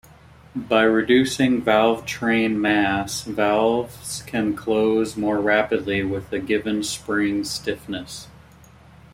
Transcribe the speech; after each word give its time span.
By 0.55 0.81
reducing 0.81 1.61
valvetrain 1.61 2.55
mass, 2.55 3.21
valves 3.21 4.23
can 4.25 4.55
close 4.55 5.15
more 5.15 5.39
rapidly 5.39 6.01
with 6.01 6.33
a 6.33 6.39
given 6.39 6.81
spring 6.81 7.43
stiffness. 7.43 8.27